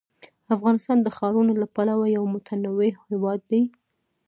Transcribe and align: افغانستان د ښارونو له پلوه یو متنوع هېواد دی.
افغانستان 0.55 0.97
د 1.01 1.07
ښارونو 1.17 1.51
له 1.61 1.67
پلوه 1.75 2.05
یو 2.17 2.23
متنوع 2.33 2.89
هېواد 3.09 3.39
دی. 3.51 3.61